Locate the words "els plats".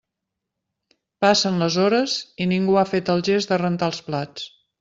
3.95-4.53